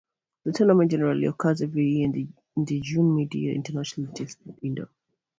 The 0.45 0.51
tournament 0.51 0.89
generally 0.89 1.27
occurs 1.27 1.61
every 1.61 1.85
year 1.87 2.05
in 2.11 2.65
the 2.65 2.79
June 2.81 3.15
mid-year 3.15 3.53
international 3.53 4.11
test 4.11 4.39
window. 4.63 4.89